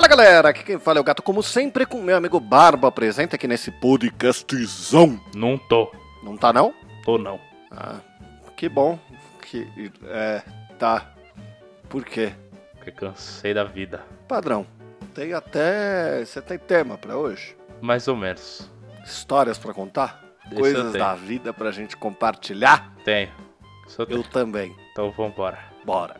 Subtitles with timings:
[0.00, 3.34] Fala galera, aqui quem fala é o gato, como sempre, com meu amigo Barba, presente
[3.34, 5.20] aqui nesse podcastzão.
[5.34, 5.92] Não tô.
[6.22, 6.72] Não tá não?
[7.04, 7.38] Tô não.
[7.70, 7.96] Ah,
[8.56, 8.98] que bom.
[9.42, 10.42] Que, é,
[10.78, 11.12] tá.
[11.90, 12.32] Por quê?
[12.76, 14.00] Porque cansei da vida.
[14.26, 14.66] Padrão,
[15.14, 16.24] tem até.
[16.24, 17.54] Você tem tema pra hoje?
[17.82, 18.70] Mais ou menos.
[19.04, 20.24] Histórias pra contar?
[20.50, 22.90] Eu Coisas da vida pra gente compartilhar?
[23.04, 23.28] Tenho.
[23.86, 24.22] Só Eu tenho.
[24.24, 24.74] também.
[24.92, 25.58] Então vambora.
[25.84, 26.16] Bora.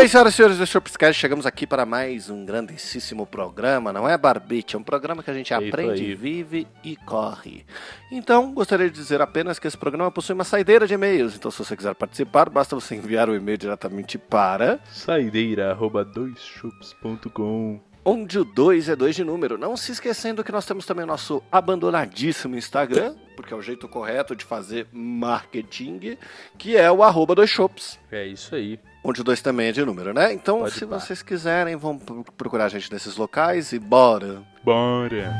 [0.00, 4.16] Bem, senhoras e senhores do Shopscast, chegamos aqui para mais um grandíssimo programa, não é,
[4.16, 4.74] Barbite?
[4.74, 6.14] É um programa que a gente aprende, aí.
[6.14, 7.66] vive e corre.
[8.10, 11.58] Então, gostaria de dizer apenas que esse programa possui uma saideira de e-mails, então se
[11.58, 17.89] você quiser participar, basta você enviar o e-mail diretamente para Saideira, arroba doisschups.com.
[18.04, 19.58] onde o 2 é 2 de número.
[19.58, 23.88] Não se esquecendo que nós temos também o nosso abandonadíssimo Instagram, porque é o jeito
[23.88, 26.16] correto de fazer marketing,
[26.58, 27.98] que é o arroba dois shops.
[28.10, 28.78] É isso aí.
[29.02, 30.32] Onde o 2 também é de número, né?
[30.32, 30.98] Então, Pode se pá.
[30.98, 34.42] vocês quiserem, vão pro- procurar a gente nesses locais e bora.
[34.62, 35.32] Bora.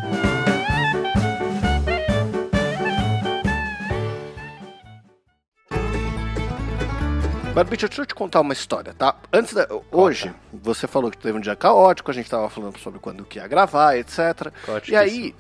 [7.55, 9.17] Barbite, deixa eu te contar uma história, tá?
[9.33, 13.01] Antes da, Hoje, você falou que teve um dia caótico, a gente tava falando sobre
[13.01, 14.53] quando que ia gravar, etc.
[14.89, 15.34] E aí,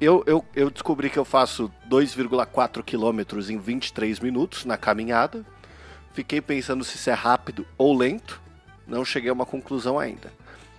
[0.00, 5.44] eu, eu, eu descobri que eu faço 2,4 quilômetros em 23 minutos na caminhada.
[6.12, 8.40] Fiquei pensando se isso é rápido ou lento.
[8.86, 10.32] Não cheguei a uma conclusão ainda.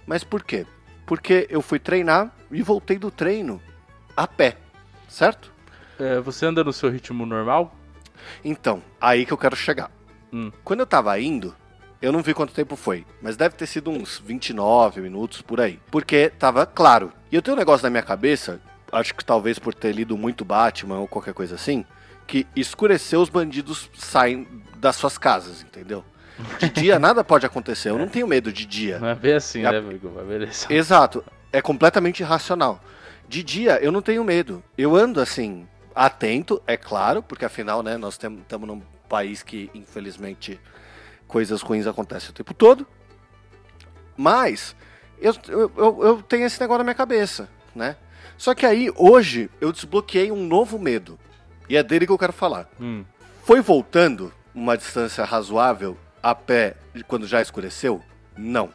[0.07, 0.65] Mas por quê?
[1.05, 3.61] Porque eu fui treinar e voltei do treino
[4.15, 4.55] a pé,
[5.09, 5.51] certo?
[5.99, 7.75] É, você anda no seu ritmo normal?
[8.43, 9.91] Então, aí que eu quero chegar.
[10.31, 10.51] Hum.
[10.63, 11.55] Quando eu tava indo,
[12.01, 15.79] eu não vi quanto tempo foi, mas deve ter sido uns 29 minutos por aí.
[15.91, 17.11] Porque tava claro.
[17.31, 18.59] E eu tenho um negócio na minha cabeça,
[18.91, 21.85] acho que talvez por ter lido muito Batman ou qualquer coisa assim,
[22.25, 24.47] que escureceu os bandidos saem
[24.77, 26.03] das suas casas, entendeu?
[26.59, 28.99] De dia nada pode acontecer, eu não tenho medo de dia.
[28.99, 29.71] Não é bem assim, É.
[29.71, 30.11] né, amigo?
[30.15, 30.67] Mas beleza.
[30.69, 32.79] Exato, é completamente irracional.
[33.27, 34.63] De dia eu não tenho medo.
[34.77, 40.59] Eu ando assim, atento, é claro, porque afinal, né, nós estamos num país que, infelizmente,
[41.27, 42.87] coisas ruins acontecem o tempo todo.
[44.15, 44.75] Mas
[45.19, 47.97] eu, eu, eu, tenho esse negócio na minha cabeça, né?
[48.37, 51.19] Só que aí, hoje, eu desbloqueei um novo medo.
[51.67, 52.69] E é dele que eu quero falar.
[52.79, 53.03] Hum.
[53.43, 56.75] Foi voltando uma distância razoável a pé
[57.07, 58.01] quando já escureceu?
[58.37, 58.71] Não.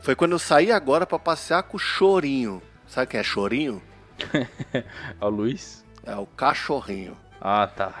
[0.00, 2.62] Foi quando eu saí agora pra passear com o Chorinho.
[2.86, 3.82] Sabe quem é Chorinho?
[5.20, 5.84] É o Luiz?
[6.04, 7.16] É o cachorrinho.
[7.40, 7.92] Ah, tá.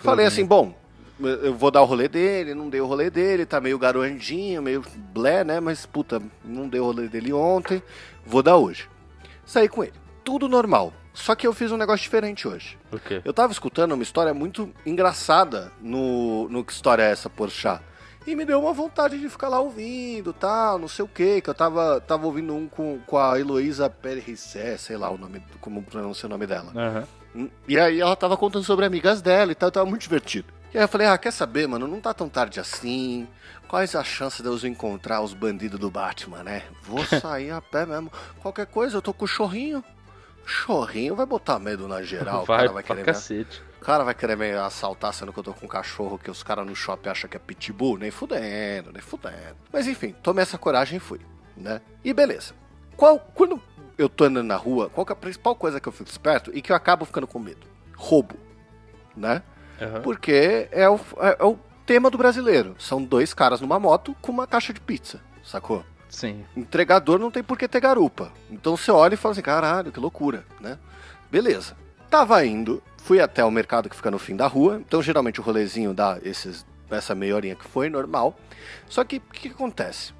[0.00, 0.28] Falei Chorinho.
[0.28, 0.74] assim, bom,
[1.20, 4.82] eu vou dar o rolê dele, não dei o rolê dele, tá meio garandinho, meio
[5.12, 5.60] blé, né?
[5.60, 7.82] Mas, puta, não dei o rolê dele ontem,
[8.24, 8.88] vou dar hoje.
[9.44, 9.94] Saí com ele.
[10.24, 10.92] Tudo normal.
[11.12, 12.78] Só que eu fiz um negócio diferente hoje.
[12.90, 13.20] O quê?
[13.24, 17.82] Eu tava escutando uma história muito engraçada no, no Que História é Essa, Porchat.
[18.26, 21.50] E me deu uma vontade de ficar lá ouvindo, tal, não sei o que, que
[21.50, 25.82] eu tava, tava ouvindo um com, com a Heloísa Perrissé, sei lá o nome, como
[25.82, 26.72] pronuncia o nome dela.
[26.74, 27.48] Aham.
[27.66, 30.52] E aí ela tava contando sobre amigas dela e tal, tava muito divertido.
[30.74, 33.28] E aí eu falei, ah, quer saber, mano, não tá tão tarde assim.
[33.68, 36.62] Quais as chances de eu encontrar os bandidos do Batman, né?
[36.82, 38.10] Vou sair a pé mesmo.
[38.40, 39.84] Qualquer coisa, eu tô com o chorrinho.
[40.46, 42.42] Chorrinho vai botar medo na geral.
[42.42, 43.62] o vai, cara vai querer me cacete.
[43.80, 46.42] o cara vai querer me assaltar sendo que eu tô com um cachorro que os
[46.42, 47.98] caras no shopping acham que é pitbull?
[47.98, 49.56] Nem fudendo, nem fudendo.
[49.72, 51.20] Mas enfim, tomei essa coragem e fui,
[51.56, 51.80] né?
[52.02, 52.54] E beleza.
[52.96, 53.62] Qual, quando
[53.96, 56.50] eu tô andando na rua, qual que é a principal coisa que eu fico esperto
[56.54, 57.66] e que eu acabo ficando com medo?
[57.96, 58.36] Roubo,
[59.16, 59.42] né?
[59.82, 60.02] Aham.
[60.02, 62.76] Porque é o, é, é o tema do brasileiro.
[62.78, 65.84] São dois caras numa moto com uma caixa de pizza, sacou?
[66.08, 66.44] Sim.
[66.56, 68.30] Entregador não tem por que ter garupa.
[68.50, 70.78] Então você olha e fala assim, caralho, que loucura, né?
[71.30, 71.74] Beleza.
[72.10, 74.80] Tava indo, fui até o mercado que fica no fim da rua.
[74.86, 78.36] Então geralmente o rolezinho dá esses, essa meia horinha que foi, normal.
[78.88, 80.12] Só que o que, que acontece?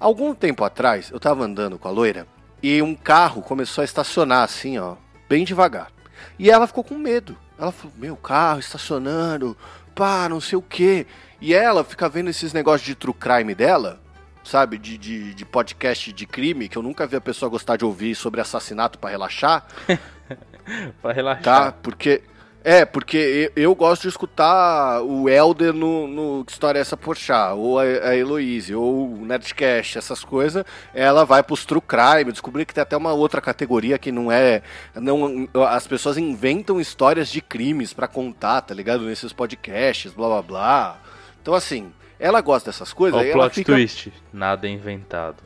[0.00, 2.26] Algum tempo atrás, eu tava andando com a loira
[2.62, 4.96] e um carro começou a estacionar assim, ó,
[5.28, 5.92] bem devagar.
[6.38, 7.36] E ela ficou com medo.
[7.58, 9.56] Ela falou: Meu carro estacionando,
[9.94, 11.06] pá, não sei o quê.
[11.40, 14.00] E ela fica vendo esses negócios de true crime dela,
[14.44, 17.84] sabe, de, de, de, podcast de crime, que eu nunca vi a pessoa gostar de
[17.84, 19.66] ouvir sobre assassinato para relaxar.
[21.02, 21.42] para relaxar.
[21.42, 21.72] Tá?
[21.72, 22.22] Porque
[22.64, 27.78] é, porque eu, gosto de escutar o Elder no, no História é Essa Porchá, ou
[27.78, 30.64] a, a Heloise, ou o Nerdcast, essas coisas.
[30.92, 34.62] Ela vai pros True Crime, descobri que tem até uma outra categoria que não é.
[34.94, 39.04] não As pessoas inventam histórias de crimes para contar, tá ligado?
[39.04, 41.00] Nesses podcasts, blá blá blá.
[41.40, 43.20] Então, assim, ela gosta dessas coisas.
[43.20, 43.72] O plot fica...
[43.72, 45.42] twist, nada inventado.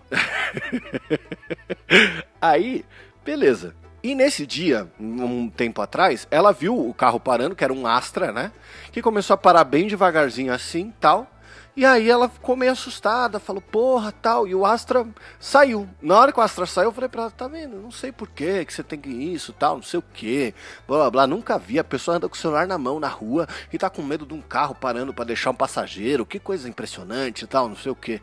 [2.40, 2.84] aí,
[3.22, 3.74] beleza.
[4.02, 8.32] E nesse dia, um tempo atrás, ela viu o carro parando, que era um Astra,
[8.32, 8.50] né?
[8.90, 11.30] Que começou a parar bem devagarzinho assim, tal.
[11.74, 14.46] E aí ela ficou meio assustada, falou, porra, tal.
[14.46, 15.06] E o Astra
[15.38, 15.88] saiu.
[16.02, 17.76] Na hora que o Astra saiu, eu falei pra ela, tá vendo?
[17.76, 20.52] Não sei por que que você tem que isso, tal, não sei o que.
[20.86, 21.26] Blá, blá, blá.
[21.26, 21.78] Nunca vi.
[21.78, 24.34] A pessoa anda com o celular na mão, na rua, e tá com medo de
[24.34, 26.26] um carro parando para deixar um passageiro.
[26.26, 28.20] Que coisa impressionante, tal, não sei o que.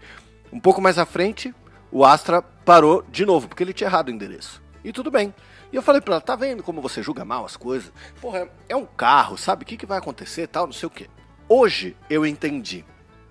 [0.51, 1.55] Um pouco mais à frente,
[1.89, 4.61] o Astra parou de novo, porque ele tinha errado o endereço.
[4.83, 5.33] E tudo bem.
[5.71, 7.91] E eu falei pra ela, tá vendo como você julga mal as coisas?
[8.19, 9.63] Porra, é um carro, sabe?
[9.63, 11.07] O que, que vai acontecer tal, não sei o quê.
[11.47, 12.83] Hoje eu entendi.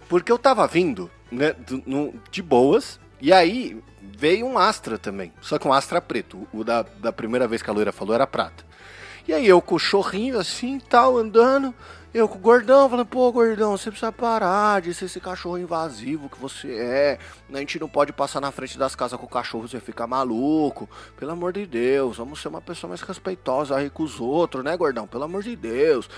[0.09, 1.55] Porque eu tava vindo, né,
[2.31, 5.33] de boas, e aí veio um Astra também.
[5.41, 6.47] Só que um Astra preto.
[6.53, 8.65] O da, da primeira vez que a loira falou era prata.
[9.27, 11.75] E aí eu com o chorrinho assim, tal, andando.
[12.13, 16.31] Eu com o gordão, falando, pô, gordão, você precisa parar de ser esse cachorro invasivo
[16.31, 17.19] que você é.
[17.53, 20.89] A gente não pode passar na frente das casas com o cachorro, você fica maluco.
[21.19, 24.75] Pelo amor de Deus, vamos ser uma pessoa mais respeitosa aí com os outros, né,
[24.75, 25.07] gordão?
[25.07, 26.09] Pelo amor de Deus.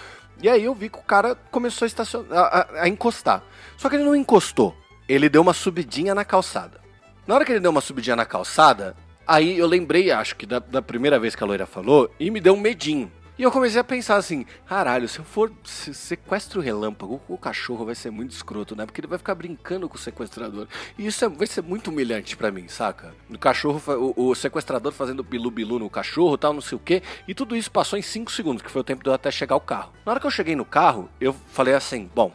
[0.41, 3.43] E aí eu vi que o cara começou a, estacionar, a, a encostar.
[3.77, 4.77] Só que ele não encostou.
[5.09, 6.81] Ele deu uma subidinha na calçada.
[7.27, 8.95] Na hora que ele deu uma subidinha na calçada,
[9.27, 12.41] aí eu lembrei, acho que da, da primeira vez que a loira falou, e me
[12.41, 13.11] deu um medinho.
[13.41, 17.87] E eu comecei a pensar assim, caralho, se eu for se sequestro relâmpago, o cachorro
[17.87, 18.85] vai ser muito escroto, né?
[18.85, 20.69] Porque ele vai ficar brincando com o sequestrador.
[20.99, 23.15] E isso é, vai ser muito humilhante para mim, saca?
[23.31, 23.81] O cachorro,
[24.15, 27.03] o, o sequestrador fazendo bilu-bilu no cachorro, tal, não sei o quê.
[27.27, 29.55] E tudo isso passou em 5 segundos, que foi o tempo de eu até chegar
[29.55, 29.95] ao carro.
[30.05, 32.35] Na hora que eu cheguei no carro, eu falei assim, bom,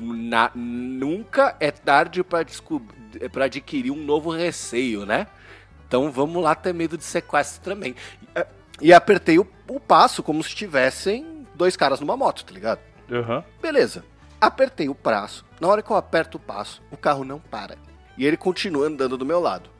[0.00, 5.28] na, nunca é tarde para adquirir um novo receio, né?
[5.86, 7.94] Então vamos lá ter medo de sequestro também.
[8.80, 12.80] E apertei o, o passo como se tivessem dois caras numa moto, tá ligado?
[13.10, 13.42] Uhum.
[13.60, 14.04] Beleza.
[14.40, 15.44] Apertei o passo.
[15.60, 17.76] Na hora que eu aperto o passo, o carro não para.
[18.16, 19.70] E ele continua andando do meu lado.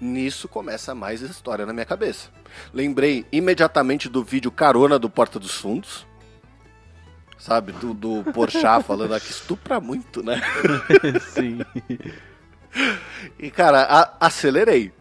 [0.00, 2.30] Nisso começa mais história na minha cabeça.
[2.72, 6.06] Lembrei imediatamente do vídeo Carona do Porta dos Fundos.
[7.38, 7.72] Sabe?
[7.72, 10.40] Do, do Porchat falando aqui, estupra muito, né?
[11.32, 11.60] Sim.
[13.38, 14.92] E, cara, a, acelerei.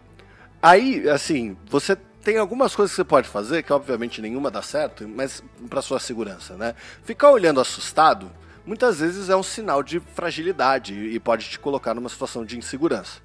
[0.61, 5.07] Aí, assim, você tem algumas coisas que você pode fazer, que obviamente nenhuma dá certo,
[5.07, 6.75] mas para sua segurança, né?
[7.03, 8.31] Ficar olhando assustado,
[8.65, 13.21] muitas vezes é um sinal de fragilidade e pode te colocar numa situação de insegurança.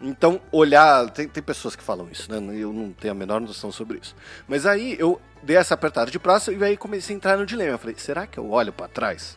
[0.00, 1.10] Então, olhar.
[1.10, 2.56] Tem, tem pessoas que falam isso, né?
[2.56, 4.14] Eu não tenho a menor noção sobre isso.
[4.46, 7.72] Mas aí eu dei essa apertada de braço e aí comecei a entrar no dilema.
[7.72, 9.36] Eu falei, será que eu olho para trás?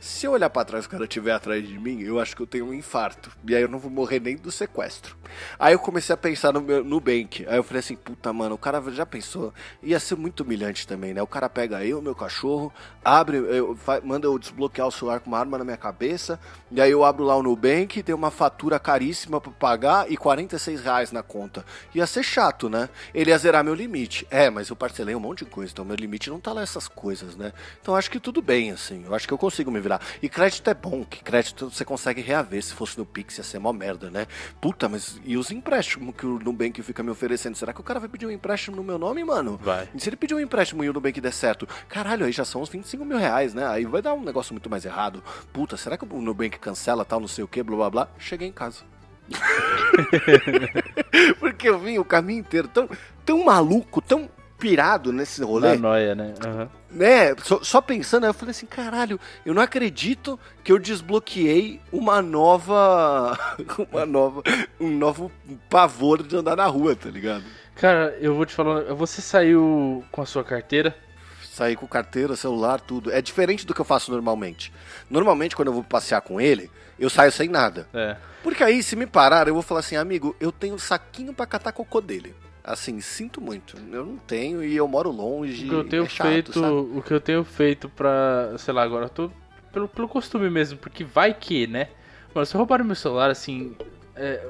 [0.00, 2.42] Se eu olhar para trás e o cara estiver atrás de mim, eu acho que
[2.42, 3.30] eu tenho um infarto.
[3.46, 5.16] E aí eu não vou morrer nem do sequestro.
[5.58, 7.44] Aí eu comecei a pensar no meu no Bank.
[7.48, 9.52] Aí eu falei assim, puta, mano, o cara já pensou.
[9.82, 11.22] Ia ser muito humilhante também, né?
[11.22, 12.72] O cara pega eu, meu cachorro,
[13.04, 16.40] abre, eu, manda eu desbloquear o celular com uma arma na minha cabeça.
[16.70, 20.82] E aí eu abro lá o Nubank, tem uma fatura caríssima para pagar e 46
[20.82, 21.64] reais na conta.
[21.94, 22.88] Ia ser chato, né?
[23.14, 24.26] Ele ia zerar meu limite.
[24.30, 26.88] É, mas eu parcelei um monte de coisa, então meu limite não tá lá essas
[26.88, 27.52] coisas, né?
[27.80, 29.04] Então acho que tudo bem, assim.
[29.06, 30.00] Eu acho que eu consigo me virar.
[30.22, 32.62] E crédito é bom, que crédito você consegue reaver.
[32.62, 34.26] Se fosse no Pix ia ser mó merda, né?
[34.60, 37.56] Puta, mas e os empréstimos que o Nubank fica me oferecendo?
[37.56, 39.58] Será que o cara vai pedir um empréstimo no meu nome, mano?
[39.62, 39.88] Vai.
[39.94, 41.68] E se ele pedir um empréstimo e o Nubank der certo?
[41.88, 43.66] Caralho, aí já são uns 25 mil reais, né?
[43.66, 45.22] Aí vai dar um negócio muito mais errado.
[45.52, 48.08] Puta, será que o Nubank cancela tal, não sei o que, blá blá blá?
[48.18, 48.82] Cheguei em casa.
[51.38, 52.88] Porque eu vim o caminho inteiro tão,
[53.24, 55.70] tão maluco, tão pirado nesse rolê.
[55.70, 56.34] Na noia, né?
[56.44, 56.68] Uhum.
[56.90, 62.20] Né, só, só, pensando, eu falei assim, caralho, eu não acredito que eu desbloqueei uma
[62.20, 63.38] nova.
[63.92, 64.42] uma nova.
[64.80, 65.30] um novo
[65.70, 67.44] pavor de andar na rua, tá ligado?
[67.76, 70.96] Cara, eu vou te falar, você saiu com a sua carteira?
[71.44, 73.12] Saí com carteira, celular, tudo.
[73.12, 74.72] É diferente do que eu faço normalmente.
[75.10, 77.88] Normalmente, quando eu vou passear com ele, eu saio sem nada.
[77.92, 78.16] É.
[78.42, 81.46] Porque aí, se me parar, eu vou falar assim, amigo, eu tenho um saquinho para
[81.46, 82.34] catar cocô dele
[82.68, 83.76] assim, sinto muito.
[83.90, 85.64] Eu não tenho e eu moro longe.
[85.64, 86.74] O que eu tenho é chato, feito, sabe?
[86.74, 89.30] o que eu tenho feito pra, sei lá, agora eu tô
[89.72, 91.88] pelo, pelo costume mesmo, porque vai que, né?
[92.34, 93.74] Mano, se roubaram meu celular, assim,
[94.14, 94.44] é,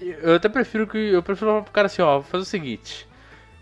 [0.00, 3.06] eu até prefiro que eu prefiro falar pro cara assim, ó, faz o seguinte,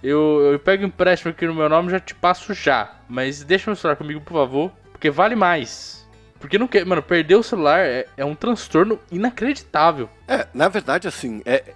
[0.03, 3.77] eu, eu pego empréstimo aqui no meu nome, já te passo já, mas deixa meu
[3.77, 5.99] celular comigo, por favor, porque vale mais.
[6.39, 6.87] Porque não quer.
[6.87, 10.09] Mano, perder o celular é, é um transtorno inacreditável.
[10.27, 11.75] É, na verdade, assim, é.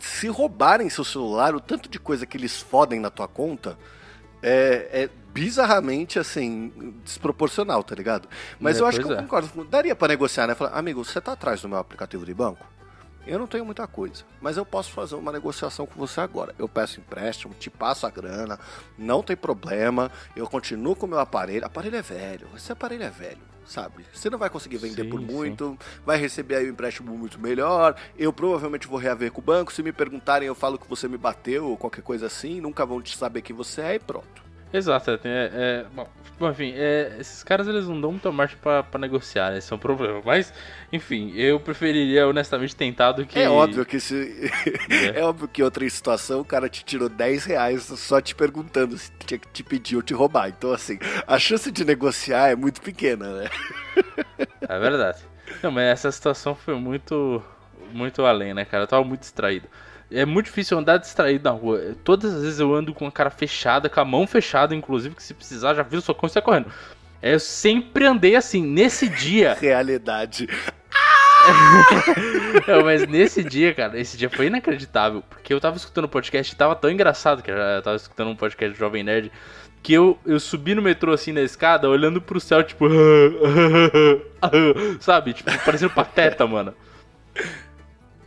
[0.00, 3.78] Se roubarem seu celular, o tanto de coisa que eles fodem na tua conta
[4.42, 6.72] é, é bizarramente, assim,
[7.04, 8.28] desproporcional, tá ligado?
[8.58, 9.22] Mas é, eu acho que eu é.
[9.22, 9.64] concordo.
[9.64, 10.54] Daria para negociar, né?
[10.54, 12.66] Falar, amigo, você tá atrás do meu aplicativo de banco?
[13.26, 16.54] Eu não tenho muita coisa, mas eu posso fazer uma negociação com você agora.
[16.58, 18.58] Eu peço empréstimo, te passo a grana,
[18.98, 20.10] não tem problema.
[20.34, 21.64] Eu continuo com o meu aparelho.
[21.64, 24.04] Aparelho é velho, esse aparelho é velho, sabe?
[24.12, 26.00] Você não vai conseguir vender sim, por muito, sim.
[26.04, 27.94] vai receber aí um empréstimo muito melhor.
[28.18, 29.72] Eu provavelmente vou reaver com o banco.
[29.72, 32.60] Se me perguntarem, eu falo que você me bateu ou qualquer coisa assim.
[32.60, 34.49] Nunca vão te saber quem você é e pronto.
[34.72, 36.08] Exato, é, é, bom,
[36.48, 39.58] enfim, é, esses caras eles não dão muita marcha pra, pra negociar, né?
[39.58, 40.22] Esse é um problema.
[40.24, 40.54] Mas,
[40.92, 43.38] enfim, eu preferiria honestamente tentar do que.
[43.38, 44.50] É óbvio que se.
[44.88, 45.18] É.
[45.20, 45.24] é.
[45.24, 49.38] óbvio que outra situação o cara te tirou 10 reais só te perguntando se tinha
[49.38, 50.48] que te pedir ou te roubar.
[50.48, 53.50] Então, assim, a chance de negociar é muito pequena, né?
[54.60, 55.18] É verdade.
[55.62, 57.42] Não, mas essa situação foi muito.
[57.92, 58.84] Muito além, né, cara?
[58.84, 59.66] Eu tava muito distraído.
[60.10, 61.94] É muito difícil andar distraído na rua.
[62.02, 65.22] Todas as vezes eu ando com a cara fechada, com a mão fechada, inclusive, que
[65.22, 66.66] se precisar já vira o socorro e sai correndo.
[67.22, 68.66] Eu sempre andei assim.
[68.66, 69.54] Nesse dia.
[69.60, 70.48] Realidade.
[72.66, 75.22] Não, mas nesse dia, cara, esse dia foi inacreditável.
[75.28, 78.36] Porque eu tava escutando um podcast e tava tão engraçado que eu tava escutando um
[78.36, 79.30] podcast do Jovem Nerd.
[79.82, 82.86] Que eu, eu subi no metrô assim na escada, olhando pro céu, tipo.
[85.00, 85.32] sabe?
[85.32, 86.74] Tipo, parecendo pateta, mano.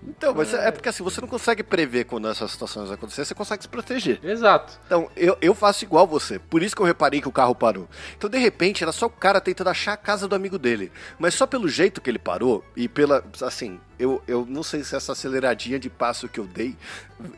[0.07, 0.67] Então, mas é.
[0.67, 4.19] é porque assim, você não consegue prever quando essas situações acontecerem, você consegue se proteger.
[4.23, 4.79] Exato.
[4.85, 6.39] Então, eu, eu faço igual você.
[6.39, 7.87] Por isso que eu reparei que o carro parou.
[8.17, 10.91] Então, de repente, era só o cara tentando achar a casa do amigo dele.
[11.17, 13.23] Mas só pelo jeito que ele parou e pela.
[13.41, 16.75] Assim, eu, eu não sei se essa aceleradinha de passo que eu dei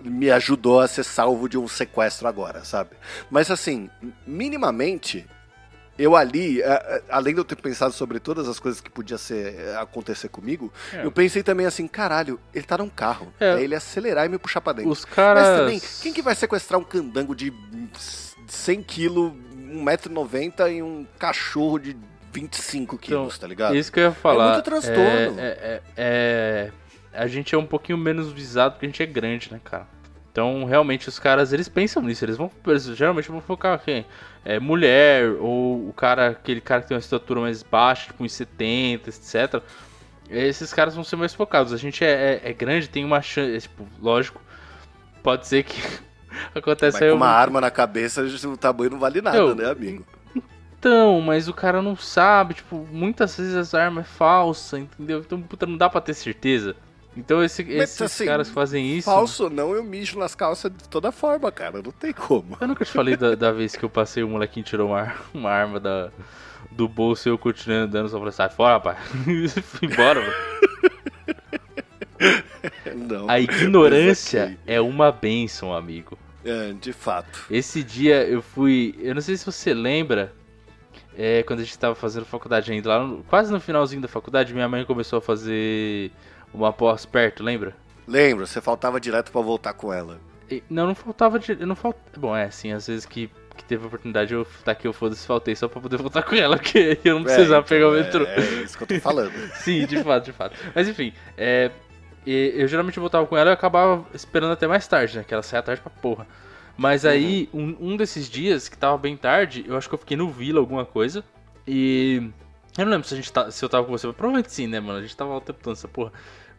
[0.01, 2.91] me ajudou a ser salvo de um sequestro agora, sabe?
[3.29, 3.89] Mas assim,
[4.25, 5.27] minimamente,
[5.98, 6.62] eu ali,
[7.10, 10.72] além de eu ter pensado sobre todas as coisas que podia ser, eh, acontecer comigo,
[10.92, 11.06] é.
[11.06, 13.34] eu pensei também assim, caralho, ele tá num carro.
[13.40, 13.54] É.
[13.54, 14.92] é ele acelerar e me puxar pra dentro.
[14.92, 15.48] Os caras...
[15.48, 17.54] Mas também, quem que vai sequestrar um candango de
[18.48, 21.96] 100 quilos, 1,90m e um cachorro de
[22.34, 23.75] 25 quilos, então, tá ligado?
[23.75, 24.50] Isso que eu ia falar.
[24.50, 25.40] É muito transtorno.
[25.40, 26.72] É, é, é,
[27.14, 29.88] a gente é um pouquinho menos visado porque a gente é grande, né, cara?
[30.36, 32.25] Então, realmente, os caras, eles pensam nisso.
[32.25, 34.06] Eles vão, eles geralmente vão focar quem?
[34.44, 38.34] É, mulher, ou o cara, aquele cara que tem uma estatura mais baixa, tipo uns
[38.34, 39.63] 70, etc.
[40.30, 41.72] Esses caras vão ser mais focados.
[41.72, 44.42] A gente é, é, é grande, tem uma chance, é, tipo, lógico,
[45.24, 45.82] pode ser que
[46.54, 47.12] acontece aí...
[47.12, 50.06] Com uma arma na cabeça, o tamanho não vale nada, Eu, né, amigo?
[50.77, 55.20] Então, mas o cara não sabe, tipo, muitas vezes a arma é falsa, entendeu?
[55.20, 56.75] Então, puta, não dá pra ter certeza.
[57.15, 59.10] Então esse, esses assim, caras fazem isso.
[59.10, 61.81] Falso não, eu mijo nas calças de toda forma, cara.
[61.81, 62.57] Não tem como.
[62.60, 65.50] Eu nunca te falei da, da vez que eu passei o molequinho tirou uma, uma
[65.50, 66.12] arma da,
[66.72, 68.98] do bolso e eu continuei andando, só falei, sai fora, rapaz.
[69.63, 70.34] Fui embora, mano.
[72.95, 76.17] Não, a ignorância é uma benção, amigo.
[76.43, 77.45] É, de fato.
[77.50, 78.95] Esse dia eu fui.
[79.00, 80.31] Eu não sei se você lembra.
[81.17, 84.53] É, quando a gente tava fazendo faculdade ainda, lá no, quase no finalzinho da faculdade,
[84.53, 86.12] minha mãe começou a fazer
[86.55, 87.75] uma pós perto, lembra?
[88.07, 90.19] Lembro, você faltava direto para voltar com ela.
[90.50, 91.95] E, não, não faltava de, não falt...
[92.17, 95.25] Bom, é, sim, às vezes que, que teve a oportunidade eu tá aqui eu foda-se
[95.25, 97.91] faltei só pra poder voltar com ela, que eu não precisava é, então, pegar o
[97.91, 98.25] metrô.
[98.25, 99.33] É, é isso que eu tô falando.
[99.55, 100.55] sim, de fato, de fato.
[100.74, 101.71] Mas enfim, é,
[102.25, 105.24] eu geralmente voltava com ela e acabava esperando até mais tarde, né?
[105.24, 106.27] Que ela saia tarde pra porra.
[106.77, 107.09] Mas uhum.
[107.09, 110.29] aí, um, um desses dias, que tava bem tarde, eu acho que eu fiquei no
[110.29, 111.24] Vila, alguma coisa.
[111.67, 112.29] E.
[112.77, 114.67] Eu não lembro se, a gente tá, se eu tava com você, mas provavelmente sim,
[114.67, 115.00] né, mano?
[115.00, 116.12] A gente tava o tempo todo essa porra.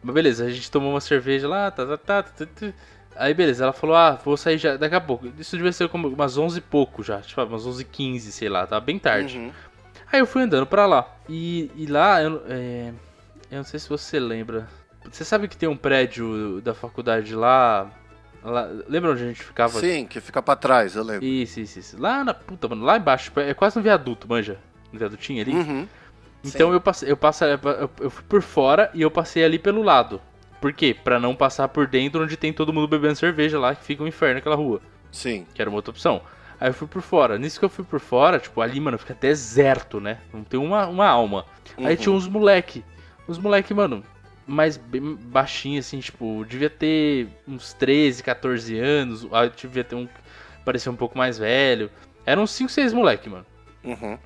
[0.07, 2.73] Mas beleza, a gente tomou uma cerveja lá, tá, tá, tá, tá, tá.
[3.17, 5.27] Aí beleza, ela falou, ah, vou sair já daqui a pouco.
[5.37, 8.47] Isso devia ser como umas 11 e pouco já, tipo, umas 11 e 15, sei
[8.47, 9.37] lá, tá bem tarde.
[9.37, 9.51] Uhum.
[10.09, 11.13] Aí eu fui andando pra lá.
[11.27, 12.93] E, e lá, eu, é,
[13.51, 14.69] eu não sei se você lembra.
[15.11, 17.91] Você sabe que tem um prédio da faculdade lá,
[18.41, 19.77] lá lembra onde a gente ficava?
[19.77, 21.25] Sim, que fica pra trás, eu lembro.
[21.25, 22.01] Isso, isso, isso.
[22.01, 24.57] Lá na puta, mano, lá embaixo, é quase um viaduto, manja.
[24.93, 25.51] Um viadutinho ali.
[25.53, 25.85] Uhum.
[26.55, 27.47] Então eu passei, eu passei,
[27.99, 30.21] eu fui por fora e eu passei ali pelo lado.
[30.59, 30.95] Por quê?
[31.03, 34.07] Pra não passar por dentro onde tem todo mundo bebendo cerveja lá, que fica um
[34.07, 34.81] inferno aquela rua.
[35.11, 35.45] Sim.
[35.53, 36.21] Que era uma outra opção.
[36.59, 37.37] Aí eu fui por fora.
[37.37, 40.19] Nisso que eu fui por fora, tipo, ali, mano, fica deserto, né?
[40.33, 41.45] Não tem uma, uma alma.
[41.77, 41.85] Uhum.
[41.85, 42.83] Aí tinha uns moleque.
[43.27, 44.03] Uns moleque, mano,
[44.47, 49.27] mais baixinho, assim, tipo, devia ter uns 13, 14 anos.
[49.31, 50.07] Aí devia ter um.
[50.65, 51.91] parecia um pouco mais velho.
[52.25, 53.45] Eram uns 5, 6 moleque, mano.
[53.83, 54.17] Uhum.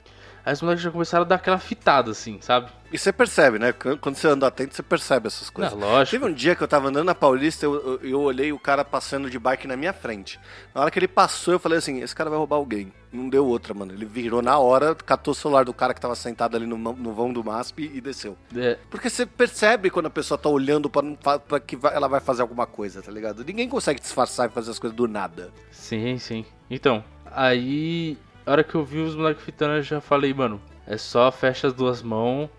[0.46, 2.72] Aí os moleques já começaram a dar aquela fitada, assim, sabe?
[2.92, 3.72] E você percebe, né?
[3.72, 5.72] Quando você anda atento, você percebe essas coisas.
[5.72, 6.12] É, lógico.
[6.12, 8.84] Teve um dia que eu tava andando na Paulista, eu, eu, eu, olhei o cara
[8.84, 10.38] passando de bike na minha frente.
[10.76, 12.92] Na hora que ele passou, eu falei assim, esse cara vai roubar alguém.
[13.12, 13.94] Não deu outra, mano.
[13.94, 17.14] Ele virou na hora, catou o celular do cara que tava sentado ali no, no
[17.14, 18.38] vão do MASP e desceu.
[18.56, 18.78] É.
[18.90, 22.42] Porque você percebe quando a pessoa tá olhando pra, pra que vai, ela vai fazer
[22.42, 23.46] alguma coisa, tá ligado?
[23.46, 25.50] Ninguém consegue disfarçar e fazer as coisas do nada.
[25.72, 26.46] Sim, sim.
[26.70, 28.18] Então, aí...
[28.46, 31.68] A hora que eu vi os moleques fitando, eu já falei, mano, é só fecha
[31.68, 32.50] as duas mãos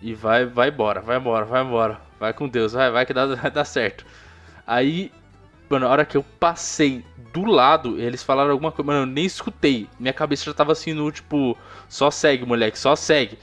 [0.00, 2.00] e vai, vai embora, vai embora, vai embora.
[2.20, 4.04] Vai com Deus, vai, vai que dá, vai dar certo.
[4.66, 5.10] Aí,
[5.68, 9.24] mano, a hora que eu passei do lado, eles falaram alguma coisa, mano, eu nem
[9.24, 9.88] escutei.
[9.98, 11.56] Minha cabeça já tava assim no tipo,
[11.88, 13.38] só segue, moleque, só segue.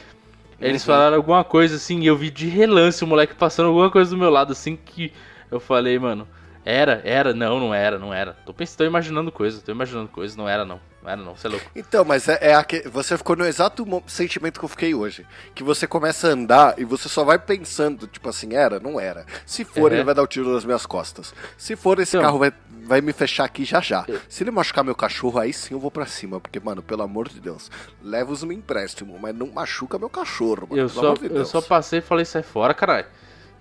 [0.62, 0.94] Eles uhum.
[0.94, 4.18] falaram alguma coisa assim, e eu vi de relance o moleque passando alguma coisa do
[4.18, 5.12] meu lado, assim que
[5.50, 6.28] eu falei, mano,
[6.66, 8.34] era, era, não, não era, não era.
[8.46, 10.80] Tô pensando, tô imaginando coisa, tô imaginando coisa, não era não.
[11.02, 11.66] Não era não, você é louco.
[11.76, 15.26] Então, mas é, é aquele, você ficou no exato sentimento que eu fiquei hoje.
[15.56, 19.26] Que você começa a andar e você só vai pensando, tipo assim, era, não era.
[19.46, 21.34] Se for, ele vai dar o um tiro nas minhas costas.
[21.58, 22.52] Se for, esse então, carro vai,
[22.84, 24.06] vai me fechar aqui já já.
[24.28, 26.40] Se ele machucar meu cachorro, aí sim eu vou pra cima.
[26.42, 27.72] Porque, mano, pelo amor de Deus,
[28.04, 30.82] leva-os um empréstimo, mas não machuca meu cachorro, mano.
[30.82, 33.08] Eu, só, de eu só passei e falei, sai fora, caralho.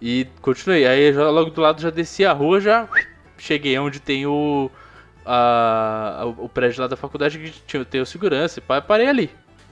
[0.00, 0.87] E continuei.
[0.87, 2.88] Aí já, logo do lado já desci a rua, já
[3.37, 4.71] cheguei onde tem o
[5.25, 9.31] a, o prédio lá da faculdade que tinha, tem o segurança e parei ali.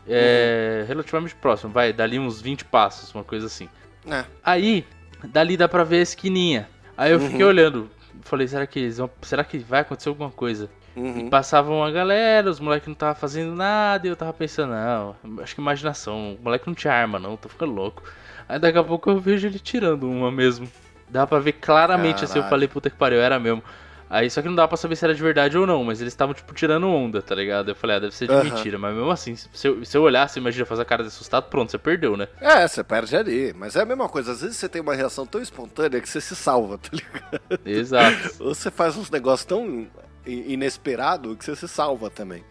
[0.09, 0.89] É, uhum.
[0.89, 3.69] Relativamente próximo, vai, dali uns 20 passos, uma coisa assim.
[4.07, 4.25] É.
[4.45, 4.85] Aí,
[5.25, 6.69] dali dá pra ver a esquininha.
[6.97, 7.31] Aí eu uhum.
[7.31, 7.91] fiquei olhando,
[8.23, 10.71] falei, será que eles vão, será que vai acontecer alguma coisa?
[10.97, 11.19] Uhum.
[11.19, 15.43] E passava uma galera, os moleques não tava fazendo nada, e eu tava pensando, não,
[15.43, 18.03] acho que imaginação, o moleque não tinha arma não, tô ficando louco.
[18.49, 20.67] Aí daqui a pouco eu vejo ele tirando uma mesmo.
[21.09, 22.25] Dá pra ver claramente Caralho.
[22.25, 23.63] assim, eu falei, puta que pariu, era mesmo.
[24.09, 26.13] Aí só que não dava pra saber se era de verdade ou não, mas eles
[26.13, 27.71] estavam, tipo, tirando onda, tá ligado?
[27.71, 28.45] Eu falei, ah, deve ser de uhum.
[28.45, 28.79] mentira.
[28.79, 31.49] Mas mesmo assim, se eu, se eu olhar, você imagina fazer a cara de assustado,
[31.49, 32.29] pronto, você perdeu, né?
[32.41, 33.53] É, você perde ali.
[33.53, 34.31] Mas é a mesma coisa.
[34.33, 37.61] Às vezes você tem uma reação tão espontânea que você se salva, tá ligado?
[37.67, 38.37] Exato.
[38.39, 39.89] Ou você faz uns negócios tão
[40.27, 42.45] inesperado que você se salva também.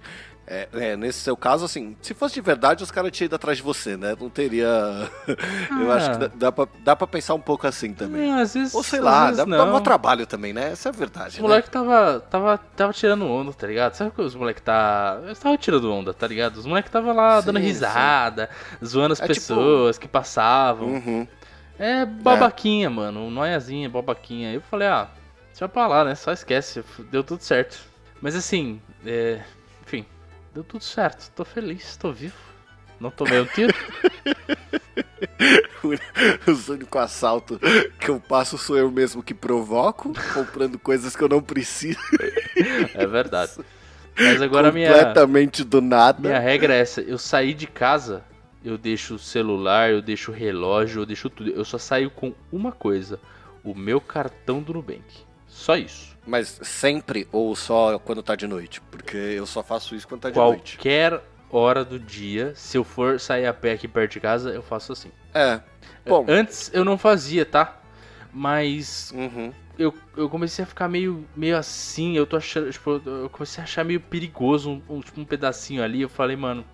[0.48, 3.58] É, é, nesse seu caso, assim, se fosse de verdade, os caras tinham ido atrás
[3.58, 4.16] de você, né?
[4.20, 4.70] Não teria.
[4.70, 5.10] Ah.
[5.82, 8.30] Eu acho que dá, dá, pra, dá pra pensar um pouco assim também.
[8.30, 10.72] Não, às vezes, Ou sei lá, dá, dá um trabalho também, né?
[10.72, 11.30] Essa é a verdade.
[11.30, 11.42] Os né?
[11.42, 13.96] moleques tava, tava, tava tirando onda, tá ligado?
[13.96, 15.18] Sabe que os moleques tá.
[15.24, 16.58] Eles estavam tirando onda, tá ligado?
[16.58, 18.86] Os moleques tava lá sim, dando risada, sim.
[18.86, 20.02] zoando as é, tipo, pessoas tipo...
[20.04, 20.90] que passavam.
[20.90, 21.28] Uhum.
[21.80, 22.90] É babaquinha, é.
[22.90, 23.32] mano.
[23.32, 24.54] Noiazinha, babaquinha.
[24.54, 25.10] Eu falei, ah,
[25.56, 26.16] deixa pra lá, né?
[26.16, 27.80] Só esquece, deu tudo certo.
[28.22, 29.42] Mas assim, é
[30.56, 32.38] Deu tudo certo, tô feliz, tô vivo.
[32.98, 33.74] Não tomei um tiro.
[35.84, 37.60] o único assalto
[38.00, 42.00] que eu passo sou eu mesmo que provoco, comprando coisas que eu não preciso.
[42.94, 43.52] É verdade.
[44.18, 46.22] Mas agora minha completamente do nada.
[46.22, 48.24] Minha regra é essa, eu saí de casa,
[48.64, 51.50] eu deixo o celular, eu deixo o relógio, eu deixo tudo.
[51.50, 53.20] Eu só saio com uma coisa,
[53.62, 55.25] o meu cartão do Nubank.
[55.56, 56.18] Só isso.
[56.28, 58.82] Mas sempre ou só quando tá de noite?
[58.82, 60.76] Porque eu só faço isso quando tá de Qualquer noite.
[60.76, 64.62] Qualquer hora do dia, se eu for sair a pé aqui perto de casa, eu
[64.62, 65.12] faço assim.
[65.34, 65.62] É.
[66.06, 66.26] Bom.
[66.28, 67.80] Antes eu não fazia, tá?
[68.34, 69.54] Mas uhum.
[69.80, 73.64] eu, eu comecei a ficar meio, meio assim, eu tô achando, tipo, eu comecei a
[73.64, 76.02] achar meio perigoso um, um, tipo, um pedacinho ali.
[76.02, 76.66] Eu falei, mano,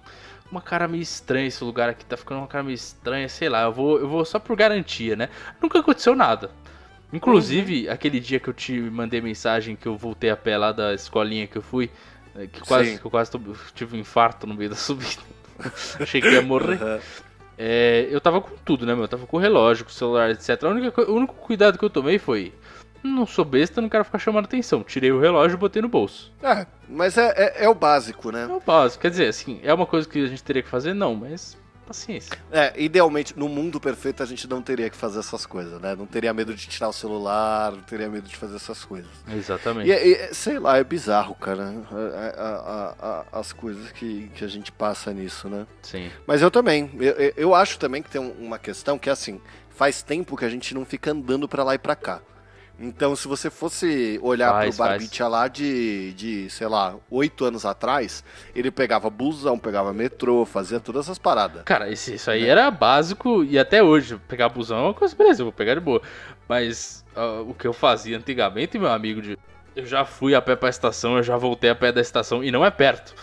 [0.52, 3.62] uma cara meio estranha esse lugar aqui, tá ficando uma cara meio estranha, sei lá,
[3.62, 5.30] eu vou, eu vou só por garantia, né?
[5.62, 6.50] Nunca aconteceu nada.
[7.14, 7.94] Inclusive, uhum.
[7.94, 11.48] aquele dia que eu te mandei mensagem que eu voltei a pé lá da escolinha
[11.48, 11.90] que eu fui,
[12.34, 13.32] né, que quase, que eu quase
[13.76, 15.22] tive um infarto no meio da subida.
[16.00, 16.82] Achei que ia morrer.
[16.82, 17.00] Uhum.
[17.58, 19.04] É, eu tava com tudo, né, meu?
[19.04, 20.64] Eu tava com o relógio, com o celular, etc.
[20.64, 22.54] A única, o único cuidado que eu tomei foi.
[23.04, 24.84] Não sou besta, não quero ficar chamando atenção.
[24.84, 26.32] Tirei o relógio e botei no bolso.
[26.42, 28.44] É, mas é, é, é o básico, né?
[28.44, 29.02] É o básico.
[29.02, 30.94] Quer dizer, assim, é uma coisa que a gente teria que fazer?
[30.94, 31.58] Não, mas
[31.92, 32.38] paciência.
[32.52, 35.96] É, idealmente, no mundo perfeito a gente não teria que fazer essas coisas, né?
[35.96, 39.12] Não teria medo de tirar o celular, não teria medo de fazer essas coisas.
[39.32, 39.90] Exatamente.
[39.90, 44.48] E, e sei lá, é bizarro, cara, a, a, a, as coisas que, que a
[44.48, 45.68] gente passa nisso, né?
[45.82, 46.10] Sim.
[46.26, 50.02] Mas eu também, eu, eu acho também que tem uma questão que é assim, faz
[50.02, 52.22] tempo que a gente não fica andando para lá e pra cá.
[52.82, 57.66] Então, se você fosse olhar faz, pro Barbicha lá de, de, sei lá, oito anos
[57.66, 58.24] atrás,
[58.56, 61.62] ele pegava busão, pegava metrô, fazia todas essas paradas.
[61.64, 62.50] Cara, isso, isso aí é.
[62.50, 65.80] era básico e até hoje, pegar busão é uma coisa, beleza, eu vou pegar de
[65.80, 66.02] boa.
[66.50, 69.38] Mas uh, o que eu fazia antigamente, meu amigo, de,
[69.76, 72.50] eu já fui a pé pra estação, eu já voltei a pé da estação e
[72.50, 73.14] não é perto.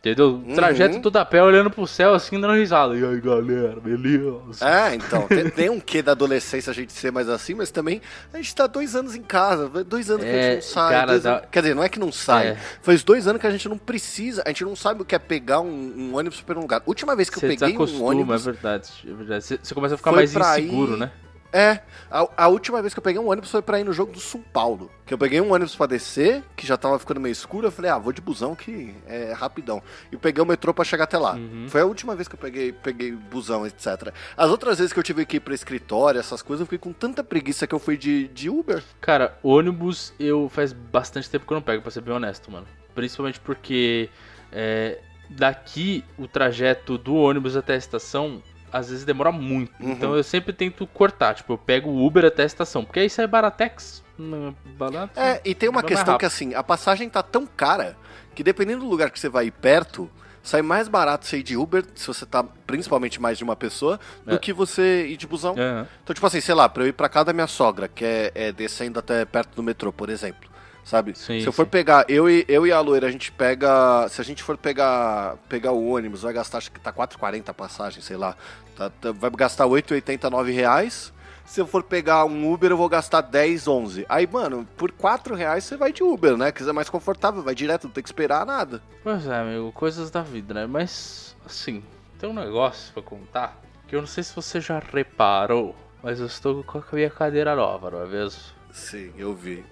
[0.00, 0.28] Entendeu?
[0.28, 0.54] Uhum.
[0.54, 2.96] Trajeto todo a pé, olhando pro céu assim, dando risada.
[2.96, 4.64] E aí, galera, beleza?
[4.64, 8.00] É, então, tem, tem, um quê da adolescência a gente ser mais assim, mas também
[8.32, 10.62] a gente tá dois anos em casa, dois anos é, que a gente é, não
[10.62, 10.92] sai.
[10.92, 11.36] Cara, dá...
[11.36, 11.48] anos...
[11.50, 12.56] Quer dizer, não é que não sai, é.
[12.80, 15.18] faz dois anos que a gente não precisa, a gente não sabe o que é
[15.18, 16.80] pegar um, um ônibus pra um lugar.
[16.86, 18.46] Última vez que Você eu peguei um ônibus...
[18.46, 19.44] é verdade, é verdade.
[19.44, 20.98] Você começa a ficar mais inseguro, ir...
[20.98, 21.10] né?
[21.52, 21.80] É,
[22.10, 24.20] a, a, última vez que eu peguei um ônibus foi pra ir no jogo do
[24.20, 24.90] São Paulo.
[25.06, 27.66] Que eu peguei um ônibus pra descer, que já tava ficando meio escuro.
[27.66, 29.82] Eu falei, ah, vou de busão que é rapidão.
[30.12, 31.34] E peguei o metrô pra chegar até lá.
[31.34, 31.66] Uhum.
[31.68, 34.12] Foi a última vez que eu peguei, peguei busão, etc.
[34.36, 36.92] As outras vezes que eu tive que ir pra escritório, essas coisas, eu fiquei com
[36.92, 38.82] tanta preguiça que eu fui de, de Uber.
[39.00, 42.66] Cara, ônibus eu faz bastante tempo que eu não pego, pra ser bem honesto, mano.
[42.94, 44.10] Principalmente porque
[44.52, 44.98] é,
[45.30, 49.72] daqui o trajeto do ônibus até a estação às vezes demora muito.
[49.82, 49.92] Uhum.
[49.92, 51.34] Então eu sempre tento cortar.
[51.34, 52.84] Tipo, eu pego o Uber até a estação.
[52.84, 54.02] Porque aí sai baratex.
[54.76, 57.96] Barato, é, e tem uma questão que assim, a passagem tá tão cara
[58.34, 60.10] que dependendo do lugar que você vai ir perto,
[60.42, 64.00] sai mais barato você ir de Uber, se você tá principalmente mais de uma pessoa,
[64.26, 64.38] do é.
[64.38, 65.52] que você ir de busão.
[65.52, 65.86] Uhum.
[66.02, 68.32] Então, tipo assim, sei lá, pra eu ir pra casa da minha sogra, que é,
[68.34, 70.47] é descendo até perto do metrô, por exemplo
[70.88, 71.16] sabe?
[71.16, 71.70] Sim, se eu for sim.
[71.70, 74.08] pegar, eu e, eu e a loira, a gente pega.
[74.08, 77.54] Se a gente for pegar pegar o ônibus, vai gastar, acho que tá 4,40 a
[77.54, 78.34] passagem, sei lá.
[78.74, 81.12] Tá, tá, vai gastar 8,89 reais.
[81.44, 84.06] Se eu for pegar um Uber, eu vou gastar 10, 11.
[84.08, 86.52] Aí, mano, por 4 reais você vai de Uber, né?
[86.52, 88.82] Que é mais confortável, vai direto, não tem que esperar nada.
[89.02, 90.66] Pois é, amigo, coisas da vida, né?
[90.66, 91.82] Mas, assim,
[92.18, 96.26] tem um negócio pra contar que eu não sei se você já reparou, mas eu
[96.26, 98.42] estou com a minha cadeira nova, não é mesmo?
[98.70, 99.64] Sim, eu vi.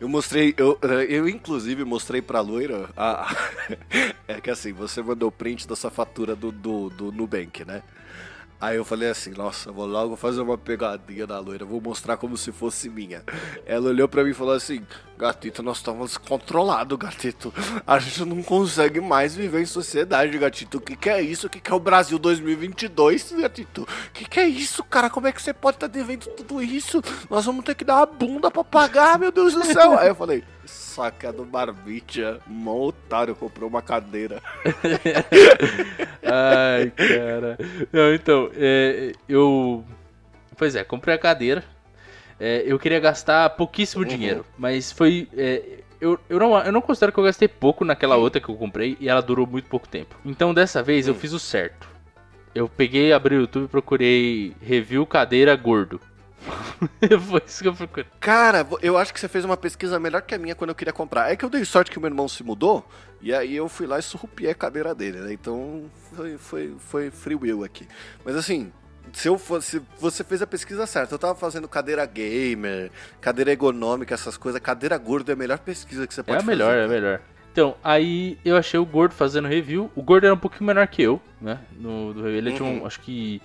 [0.00, 2.88] Eu mostrei, eu, eu inclusive mostrei pra loira.
[2.96, 3.34] A,
[4.28, 7.82] é que assim, você mandou print da sua fatura do, do, do Nubank, né?
[8.64, 12.34] Aí eu falei assim, nossa, vou logo fazer uma pegadinha na loira, vou mostrar como
[12.34, 13.22] se fosse minha.
[13.66, 14.82] Ela olhou para mim e falou assim,
[15.18, 17.52] gatito, nós estamos controlados, gatito.
[17.86, 20.78] A gente não consegue mais viver em sociedade, gatito.
[20.78, 21.46] O que, que é isso?
[21.46, 23.82] O que, que é o Brasil 2022, gatito?
[23.82, 25.10] O que, que é isso, cara?
[25.10, 27.02] Como é que você pode estar tá devendo tudo isso?
[27.28, 29.98] Nós vamos ter que dar uma bunda para pagar, meu Deus do céu.
[29.98, 34.42] Aí eu falei, saca do Barbicha, um otário comprou uma cadeira.
[36.22, 37.58] Ai, cara.
[37.92, 39.84] Não, então, é, eu.
[40.56, 41.64] Pois é, comprei a cadeira.
[42.38, 44.08] É, eu queria gastar pouquíssimo uhum.
[44.08, 45.28] dinheiro, mas foi.
[45.36, 48.56] É, eu, eu, não, eu não considero que eu gastei pouco naquela outra que eu
[48.56, 50.16] comprei e ela durou muito pouco tempo.
[50.24, 51.18] Então dessa vez eu hum.
[51.18, 51.88] fiz o certo.
[52.54, 56.00] Eu peguei, abri o YouTube e procurei review cadeira gordo.
[57.28, 58.06] Foi isso que eu procurei.
[58.20, 60.92] Cara, eu acho que você fez uma pesquisa melhor que a minha quando eu queria
[60.92, 61.30] comprar.
[61.30, 62.86] É que eu dei sorte que o meu irmão se mudou,
[63.20, 65.32] e aí eu fui lá e surrupiei a cadeira dele, né?
[65.32, 67.88] Então foi, foi, foi free will aqui.
[68.24, 68.72] Mas assim,
[69.12, 69.80] se eu fosse.
[69.98, 71.14] Você fez a pesquisa certa.
[71.14, 74.60] Eu tava fazendo cadeira gamer, cadeira ergonômica, essas coisas.
[74.60, 76.50] Cadeira gorda é a melhor pesquisa que você pode fazer.
[76.50, 76.80] É a melhor, fazer.
[76.80, 77.20] é a melhor.
[77.52, 79.90] Então, aí eu achei o gordo fazendo review.
[79.94, 81.60] O gordo era um pouquinho menor que eu, né?
[81.78, 82.56] No, ele uhum.
[82.56, 83.40] tinha um, acho que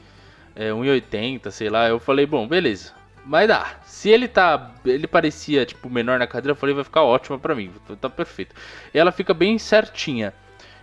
[0.59, 1.87] é, 1,80, sei lá.
[1.87, 2.91] Eu falei, bom, beleza.
[3.25, 3.81] Vai dar.
[3.85, 4.73] Se ele tá.
[4.83, 7.71] Ele parecia, tipo, menor na cadeira, eu falei, vai ficar ótima pra mim.
[8.01, 8.53] Tá perfeito.
[8.93, 10.33] E ela fica bem certinha.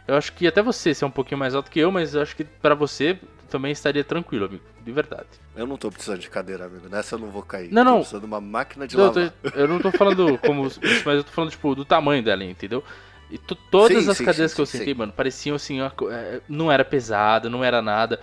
[0.09, 2.23] Eu acho que até você ser é um pouquinho mais alto que eu, mas eu
[2.23, 3.19] acho que para você
[3.51, 4.62] também estaria tranquilo, amigo.
[4.83, 5.27] De verdade.
[5.55, 6.89] Eu não tô precisando de cadeira, amigo.
[6.89, 7.71] Nessa eu não vou cair.
[7.71, 7.93] Não, não.
[7.95, 9.25] Tô precisando de uma máquina de não, lavar.
[9.43, 10.62] Eu, tô, eu não tô falando como.
[10.62, 12.83] mas eu tô falando, tipo, do tamanho dela, entendeu?
[13.31, 16.71] E todas sim, as sim, cadeiras sim, que eu sentei, mano, pareciam assim, é, não
[16.71, 18.21] era pesada, não era nada.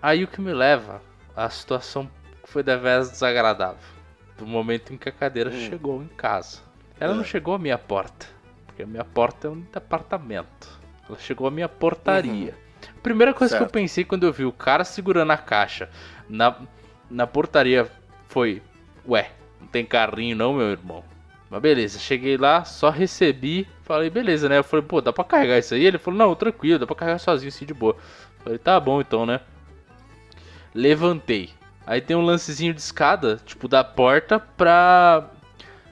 [0.00, 1.02] Aí o que me leva
[1.34, 2.08] à situação
[2.42, 3.96] que foi deveras desagradável.
[4.38, 5.68] Do momento em que a cadeira hum.
[5.68, 6.60] chegou em casa.
[7.00, 7.16] Ela é.
[7.16, 8.26] não chegou à minha porta,
[8.66, 10.68] porque a minha porta é um apartamento.
[11.08, 12.52] Ela chegou à minha portaria.
[12.52, 12.90] Uhum.
[12.98, 13.62] A primeira coisa certo.
[13.62, 15.88] que eu pensei quando eu vi o cara segurando a caixa
[16.28, 16.56] na,
[17.10, 17.90] na portaria
[18.28, 18.62] foi:
[19.08, 19.30] Ué,
[19.60, 21.04] não tem carrinho não, meu irmão?
[21.48, 24.58] Mas beleza, cheguei lá, só recebi, falei, beleza, né?
[24.58, 25.84] Eu falei, pô, dá pra carregar isso aí?
[25.84, 27.96] Ele falou, não, tranquilo, dá pra carregar sozinho assim de boa.
[28.42, 29.40] falei, tá bom então, né?
[30.76, 31.50] Levantei.
[31.86, 35.24] Aí tem um lancezinho de escada, tipo, da porta pra.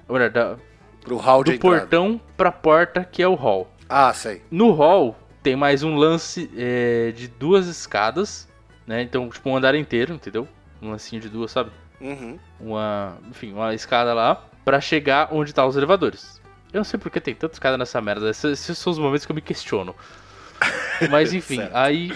[0.06, 0.56] Olha, da.
[1.00, 3.70] Pro hall do de portão pra porta, que é o hall.
[3.88, 4.42] Ah, sei.
[4.50, 8.48] No hall tem mais um lance é, de duas escadas,
[8.86, 9.02] né?
[9.02, 10.46] Então, tipo, um andar inteiro, entendeu?
[10.82, 11.70] Um lancinho de duas, sabe?
[12.00, 12.38] Uhum.
[12.60, 13.16] Uma.
[13.30, 16.40] Enfim, uma escada lá para chegar onde tá os elevadores.
[16.72, 18.28] Eu não sei porque tem tanta escada nessa merda.
[18.28, 19.94] Esses, esses são os momentos que eu me questiono.
[21.10, 22.12] Mas enfim, aí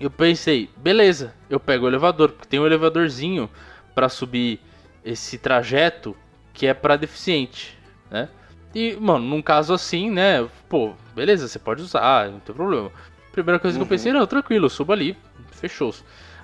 [0.00, 3.50] eu pensei, beleza, eu pego o elevador, porque tem um elevadorzinho
[3.94, 4.58] para subir
[5.04, 6.16] esse trajeto
[6.54, 7.78] que é para deficiente,
[8.10, 8.28] né?
[8.74, 10.48] E, mano, num caso assim, né?
[10.68, 12.90] Pô, beleza, você pode usar, não tem problema.
[13.32, 13.84] Primeira coisa uhum.
[13.84, 15.16] que eu pensei, não, tranquilo, eu subo ali,
[15.52, 15.94] fechou.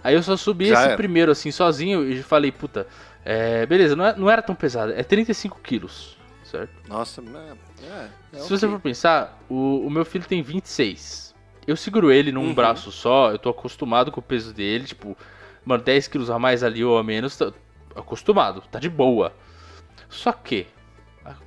[0.04, 0.96] Aí eu só subi Já esse era.
[0.96, 2.86] primeiro, assim, sozinho, e falei, puta,
[3.24, 6.72] é, beleza, não, é, não era tão pesado, é 35 quilos, certo?
[6.88, 8.48] Nossa, é, é Se okay.
[8.48, 11.25] você for pensar, o, o meu filho tem 26.
[11.66, 12.54] Eu seguro ele num uhum.
[12.54, 15.16] braço só, eu tô acostumado com o peso dele, tipo,
[15.64, 17.52] mano, 10 quilos a mais ali ou a menos, tá
[17.94, 19.32] acostumado, tá de boa.
[20.08, 20.66] Só que,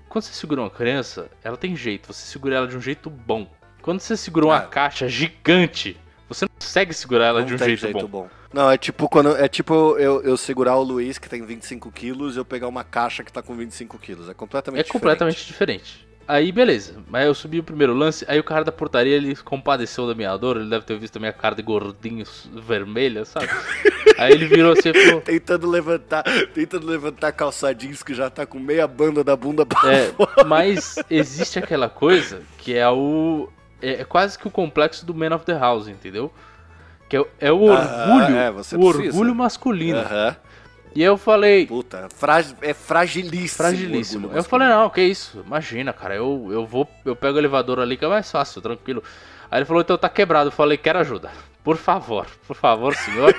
[0.09, 3.47] quando você segura uma criança, ela tem jeito, você segura ela de um jeito bom.
[3.81, 4.61] Quando você segura uma ah.
[4.61, 8.23] caixa gigante, você não consegue segurar ela não de um jeito, jeito bom.
[8.23, 8.29] bom.
[8.51, 9.35] Não, é tipo quando.
[9.37, 12.83] É tipo eu, eu segurar o Luiz, que tem 25 quilos, e eu pegar uma
[12.83, 14.27] caixa que tá com 25 quilos.
[14.27, 14.89] É completamente é diferente.
[14.89, 16.08] É completamente diferente.
[16.29, 16.93] Aí, beleza.
[17.09, 20.37] Mas eu subi o primeiro lance, aí o cara da portaria, ele compadeceu da minha
[20.37, 23.49] dor, ele deve ter visto a minha cara de gordinho vermelha, sabe?
[24.15, 25.21] aí ele virou assim e falou...
[25.21, 29.91] Tentando levantar, tentando levantar calça jeans que já tá com meia banda da bunda pra
[29.91, 30.43] é, fora.
[30.43, 33.49] Mas existe aquela coisa que é o...
[33.81, 36.31] É, é quase que o complexo do Man of the House, entendeu?
[37.09, 39.97] Que é, é o orgulho, ah, é, o orgulho masculino.
[39.97, 40.35] Aham.
[40.99, 41.65] E eu falei.
[41.65, 43.69] Puta, frag, é fragilíssimo.
[43.69, 44.31] Fragilíssimo.
[44.33, 45.41] Eu falei, não, que isso?
[45.47, 49.01] Imagina, cara, eu, eu vou, eu pego o elevador ali que é mais fácil, tranquilo.
[49.49, 50.49] Aí ele falou, então tá quebrado.
[50.49, 51.31] Eu falei, quero ajuda.
[51.63, 53.33] Por favor, por favor, senhor.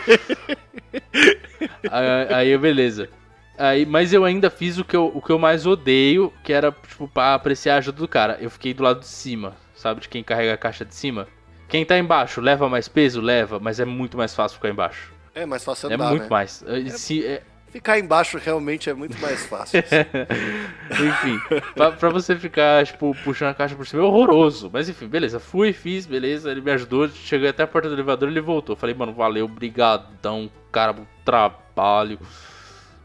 [1.90, 3.11] aí, aí, beleza.
[3.59, 6.73] Aí, mas eu ainda fiz o que eu, o que eu mais odeio, que era,
[6.73, 8.38] tipo, pra apreciar a ajuda do cara.
[8.40, 10.01] Eu fiquei do lado de cima, sabe?
[10.01, 11.29] De quem carrega a caixa de cima.
[11.68, 13.20] Quem tá embaixo leva mais peso?
[13.20, 15.12] Leva, mas é muito mais fácil ficar embaixo.
[15.35, 16.29] É mais fácil é andar, É muito né?
[16.29, 16.64] mais.
[16.66, 17.42] É, Se, é...
[17.70, 19.80] Ficar embaixo realmente é muito mais fácil.
[20.90, 21.38] enfim,
[21.74, 24.68] pra, pra, você ficar, tipo, puxando a caixa por cima é horroroso.
[24.72, 25.38] Mas enfim, beleza.
[25.38, 26.50] Fui, fiz, beleza.
[26.50, 27.09] Ele me ajudou.
[27.09, 28.74] Cheguei até a porta do elevador ele voltou.
[28.74, 32.18] Falei, mano, valeu, brigadão, cara, trabalho.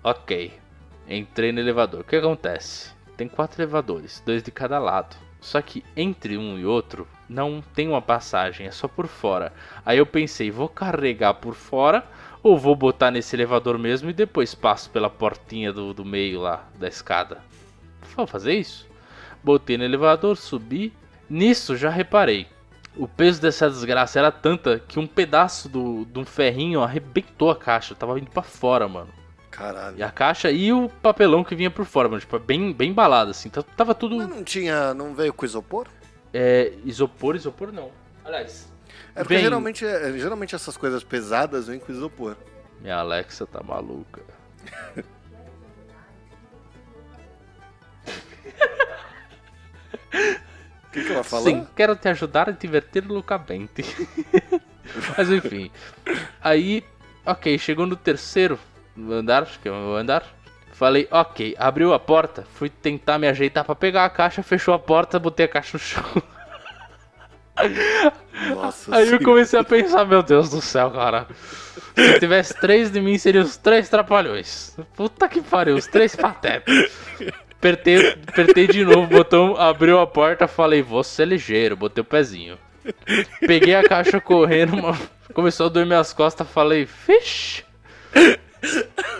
[0.03, 0.51] Ok.
[1.07, 2.01] Entrei no elevador.
[2.01, 2.89] O que acontece?
[3.15, 5.15] Tem quatro elevadores, dois de cada lado.
[5.39, 9.53] Só que entre um e outro não tem uma passagem, é só por fora.
[9.85, 12.03] Aí eu pensei, vou carregar por fora
[12.45, 16.63] ou vou botar nesse elevador mesmo e depois passo pela portinha do, do meio lá
[16.77, 17.39] da escada.
[18.15, 18.87] Vou fazer isso.
[19.43, 20.93] Botei no elevador, subi.
[21.27, 22.45] Nisso já reparei.
[22.95, 27.55] O peso dessa desgraça era tanta que um pedaço do, de um ferrinho arrebentou a
[27.55, 27.95] caixa.
[27.95, 29.09] tava indo para fora, mano.
[29.49, 29.97] Caralho.
[29.97, 32.21] E a caixa e o papelão que vinha por fora, mano.
[32.21, 33.49] Tipo, bem, bem embalado, assim.
[33.49, 34.17] Tava tudo.
[34.17, 34.93] Mas não tinha.
[34.93, 35.87] Não veio com isopor?
[36.31, 36.73] É.
[36.85, 37.89] Isopor, isopor não.
[38.23, 38.71] Aliás.
[39.15, 39.43] É porque vem...
[39.43, 42.35] geralmente, é, geralmente essas coisas pesadas vêm com isopor.
[42.81, 44.21] Minha Alexa tá maluca.
[44.93, 45.03] O
[50.91, 51.45] que, que ela falou?
[51.45, 53.85] Sim, quero te ajudar a divertir loucamente.
[55.17, 55.71] Mas enfim.
[56.41, 56.83] Aí,
[57.25, 58.59] ok, chegou no terceiro
[58.97, 60.25] andar, acho que é o andar.
[60.73, 64.79] Falei, ok, abriu a porta, fui tentar me ajeitar para pegar a caixa, fechou a
[64.79, 66.03] porta, botei a caixa no chão.
[68.53, 71.27] Nossa Aí eu comecei a pensar, meu Deus do céu, cara.
[71.95, 74.75] Se tivesse três de mim, seriam os três trapalhões.
[74.95, 76.91] Puta que pariu, os três patetas.
[77.51, 82.05] Apertei, apertei de novo o botão, abriu a porta, falei, vou ser ligeiro, botei o
[82.05, 82.59] pezinho.
[83.39, 84.77] Peguei a caixa correndo,
[85.33, 87.63] começou a doer minhas costas, falei, fish.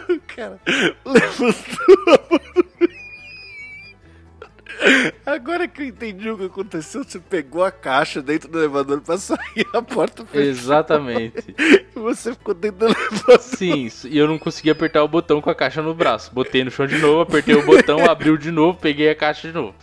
[0.10, 0.60] O cara
[1.06, 2.64] levantou a mão.
[5.26, 9.18] Agora que eu entendi o que aconteceu, você pegou a caixa dentro do elevador pra
[9.18, 10.42] sair a porta fechou.
[10.42, 11.56] Exatamente.
[11.58, 13.40] E você ficou dentro do elevador.
[13.40, 16.34] Sim, e eu não consegui apertar o botão com a caixa no braço.
[16.34, 19.54] Botei no chão de novo, apertei o botão, abriu de novo, peguei a caixa de
[19.54, 19.76] novo.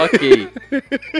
[0.00, 0.48] Ok.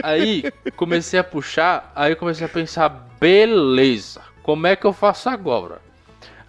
[0.03, 0.43] Aí
[0.75, 2.89] comecei a puxar, aí eu comecei a pensar,
[3.19, 5.81] beleza, como é que eu faço agora?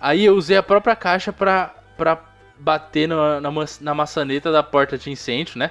[0.01, 2.23] Aí eu usei a própria caixa pra, pra
[2.59, 5.71] bater na, na, na maçaneta da porta de incêndio, né?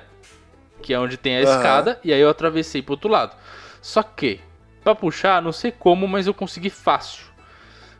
[0.82, 1.56] Que é onde tem a uhum.
[1.56, 3.36] escada, e aí eu atravessei pro outro lado.
[3.82, 4.40] Só que,
[4.84, 7.30] pra puxar, não sei como, mas eu consegui fácil.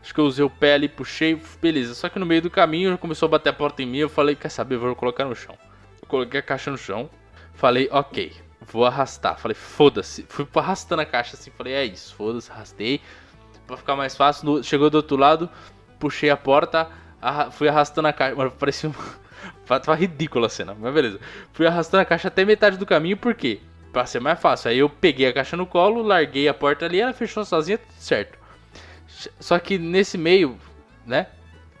[0.02, 1.94] Acho que eu usei o pé ali, puxei, beleza.
[1.94, 3.98] Só que no meio do caminho começou a bater a porta em mim.
[3.98, 5.56] Eu falei, quer saber, vou colocar no chão.
[6.00, 7.10] Eu coloquei a caixa no chão.
[7.54, 9.38] Falei, ok, vou arrastar.
[9.38, 10.24] Falei, foda-se.
[10.28, 11.50] Fui arrastando a caixa assim.
[11.50, 13.00] Falei, é isso, foda-se, arrastei.
[13.66, 14.62] Pra ficar mais fácil.
[14.62, 15.48] Chegou do outro lado,
[15.98, 16.88] puxei a porta,
[17.20, 18.34] arra fui arrastando a caixa.
[18.36, 19.19] Mano, parecia uma.
[19.66, 21.20] Tava ridícula a cena, mas beleza.
[21.52, 23.60] Fui arrastando a caixa até metade do caminho, por quê?
[23.92, 24.70] Pra ser mais fácil.
[24.70, 27.92] Aí eu peguei a caixa no colo, larguei a porta ali, ela fechou sozinha, tudo
[27.98, 28.38] certo.
[29.38, 30.58] Só que nesse meio,
[31.06, 31.26] né?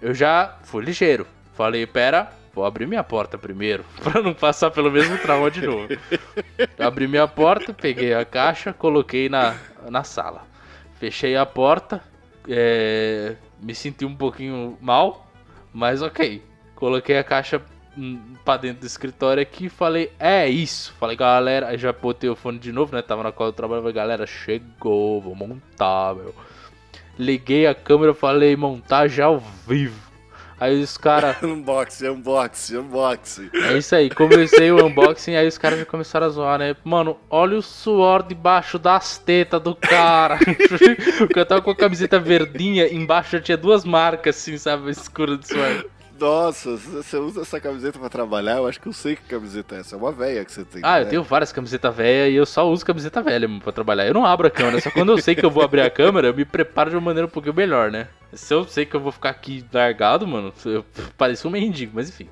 [0.00, 1.26] Eu já fui ligeiro.
[1.54, 5.88] Falei, pera, vou abrir minha porta primeiro, pra não passar pelo mesmo trauma de novo.
[6.78, 9.56] abri minha porta, peguei a caixa, coloquei na,
[9.88, 10.46] na sala.
[10.98, 12.02] Fechei a porta,
[12.48, 15.30] é, me senti um pouquinho mal,
[15.72, 16.42] mas ok.
[16.80, 17.60] Coloquei a caixa
[17.96, 20.94] hum, pra dentro do escritório aqui e falei, é isso.
[20.98, 23.02] Falei, galera, já botei o fone de novo, né?
[23.02, 26.34] Tava na qual eu trabalhava, galera, chegou, vou montar, meu.
[27.18, 30.10] Liguei a câmera, falei, montagem ao vivo.
[30.58, 31.36] Aí os caras.
[31.44, 33.50] unboxing, unboxing, unboxing.
[33.52, 36.74] É isso aí, comecei o unboxing, aí os caras já começaram a zoar, né?
[36.82, 40.38] Mano, olha o suor debaixo das tetas do cara.
[41.20, 44.90] o cara tava com a camiseta verdinha, embaixo já tinha duas marcas, assim, sabe?
[44.90, 45.84] Escura de suor.
[46.20, 48.58] Nossa, você usa essa camiseta pra trabalhar?
[48.58, 49.96] Eu acho que eu sei que camiseta é essa.
[49.96, 50.82] É uma velha que você tem.
[50.84, 51.02] Ah, né?
[51.02, 54.06] eu tenho várias camisetas velhas e eu só uso camiseta velha pra trabalhar.
[54.06, 56.28] Eu não abro a câmera, só quando eu sei que eu vou abrir a câmera,
[56.28, 58.06] eu me preparo de uma maneira um pouquinho melhor, né?
[58.34, 60.84] Se eu sei que eu vou ficar aqui largado, mano, eu
[61.16, 62.28] pareço um mendigo, mas enfim.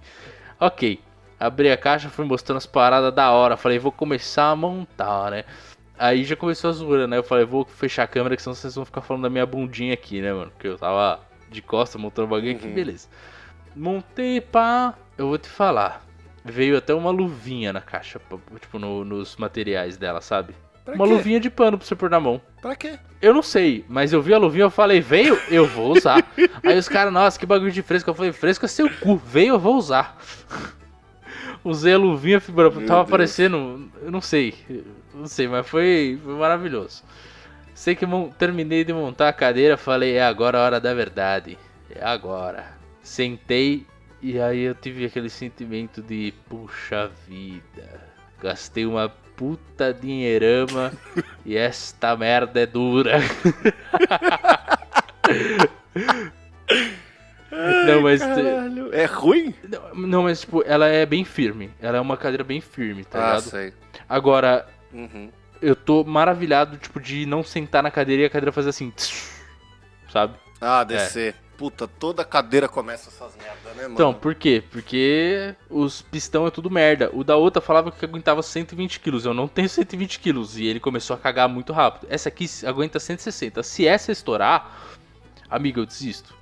[0.61, 1.01] Ok.
[1.41, 3.57] Abri a caixa, fui mostrando as paradas da hora.
[3.57, 5.45] Falei, vou começar a montar, né?
[5.99, 7.17] Aí já começou a zoeira, né?
[7.17, 9.95] Eu falei, vou fechar a câmera, que senão vocês vão ficar falando da minha bundinha
[9.95, 10.51] aqui, né, mano?
[10.51, 12.75] Porque eu tava de costa montando o bagulho aqui, uhum.
[12.75, 13.09] beleza.
[13.79, 14.95] Montei, pá.
[15.17, 16.05] Eu vou te falar.
[16.45, 18.21] Veio até uma luvinha na caixa,
[18.61, 20.55] tipo, no, nos materiais dela, sabe?
[20.85, 21.13] Pra uma quê?
[21.13, 22.41] luvinha de pano pra você pôr na mão.
[22.61, 22.99] Pra quê?
[23.21, 26.25] Eu não sei, mas eu vi a luvinha, eu falei, veio, eu vou usar.
[26.65, 28.11] Aí os caras, nossa, que bagulho de fresco.
[28.11, 30.17] Eu falei, fresco é seu cu, veio, eu vou usar.
[31.63, 32.91] Usei a luvinha, fibra, tava Deus.
[32.91, 34.55] aparecendo, eu não sei,
[35.13, 37.03] não sei, mas foi, foi maravilhoso.
[37.75, 38.07] Sei que
[38.39, 41.59] terminei de montar a cadeira, falei, é agora a hora da verdade,
[41.91, 42.78] é agora.
[43.09, 43.87] Sentei
[44.21, 48.07] e aí eu tive aquele sentimento de puxa vida.
[48.41, 50.93] Gastei uma puta dinheirama
[51.45, 53.19] e esta merda é dura.
[57.87, 58.21] não, mas.
[58.21, 58.95] Caralho.
[58.95, 59.55] É ruim?
[59.67, 61.71] Não, não, mas tipo, ela é bem firme.
[61.81, 63.43] Ela é uma cadeira bem firme, tá ah, ligado?
[63.45, 63.73] Sei.
[64.07, 65.31] Agora, uhum.
[65.63, 68.93] eu tô maravilhado, tipo, de não sentar na cadeira e a cadeira fazer assim.
[70.13, 70.35] Sabe?
[70.61, 71.35] Ah, descer.
[71.45, 71.48] É.
[71.59, 73.95] Puta, toda cadeira começa essas merda, né, mano?
[73.95, 74.63] Então, por quê?
[74.71, 77.11] Porque os pistão é tudo merda.
[77.13, 79.25] O da outra falava que aguentava 120 quilos.
[79.25, 80.57] Eu não tenho 120 quilos.
[80.57, 82.07] E ele começou a cagar muito rápido.
[82.09, 83.61] Essa aqui aguenta 160.
[83.65, 84.99] Se essa estourar,
[85.51, 86.33] amigo, eu desisto.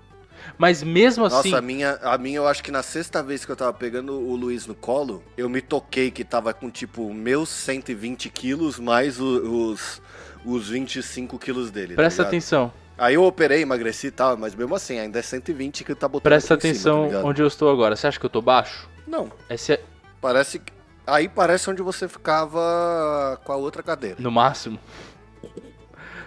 [0.59, 1.49] Mas mesmo assim.
[1.49, 4.13] Nossa, a minha, a minha eu acho que na sexta vez que eu tava pegando
[4.13, 9.19] o Luiz no colo, eu me toquei que tava com tipo meus 120 quilos mais
[9.19, 10.03] os,
[10.45, 11.95] os 25 quilos dele.
[11.95, 12.71] Tá Presta tá atenção.
[12.99, 16.23] Aí eu operei, emagreci e tal, mas mesmo assim, ainda é 120 que tá botando
[16.23, 17.95] Presta atenção cima, tá onde eu estou agora.
[17.95, 18.89] Você acha que eu tô baixo?
[19.07, 19.31] Não.
[19.51, 19.83] Esse é...
[20.21, 20.63] Parece.
[21.07, 24.17] Aí parece onde você ficava com a outra cadeira.
[24.19, 24.79] No máximo.